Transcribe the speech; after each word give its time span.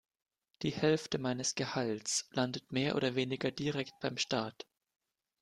Die 0.63 0.71
Hälfte 0.71 1.19
meines 1.19 1.53
Gehalts 1.53 2.27
landet 2.31 2.71
mehr 2.71 2.95
oder 2.95 3.13
weniger 3.13 3.51
direkt 3.51 3.99
beim 3.99 4.17
Staat. 4.17 4.65